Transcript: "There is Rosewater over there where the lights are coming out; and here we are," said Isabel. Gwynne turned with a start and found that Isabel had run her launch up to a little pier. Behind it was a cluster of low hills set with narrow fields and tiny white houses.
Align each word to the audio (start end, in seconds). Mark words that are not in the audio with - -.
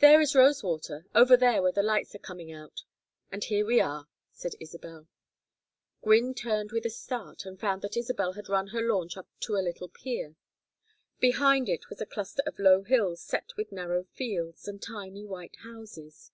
"There 0.00 0.20
is 0.20 0.34
Rosewater 0.34 1.06
over 1.14 1.34
there 1.34 1.62
where 1.62 1.72
the 1.72 1.82
lights 1.82 2.14
are 2.14 2.18
coming 2.18 2.52
out; 2.52 2.82
and 3.32 3.42
here 3.42 3.64
we 3.64 3.80
are," 3.80 4.06
said 4.34 4.52
Isabel. 4.60 5.08
Gwynne 6.02 6.34
turned 6.34 6.72
with 6.72 6.84
a 6.84 6.90
start 6.90 7.46
and 7.46 7.58
found 7.58 7.80
that 7.80 7.96
Isabel 7.96 8.34
had 8.34 8.50
run 8.50 8.66
her 8.66 8.82
launch 8.82 9.16
up 9.16 9.28
to 9.46 9.56
a 9.56 9.64
little 9.64 9.88
pier. 9.88 10.36
Behind 11.20 11.70
it 11.70 11.88
was 11.88 12.02
a 12.02 12.04
cluster 12.04 12.42
of 12.44 12.58
low 12.58 12.82
hills 12.82 13.22
set 13.22 13.56
with 13.56 13.72
narrow 13.72 14.04
fields 14.04 14.68
and 14.68 14.82
tiny 14.82 15.24
white 15.24 15.56
houses. 15.64 16.32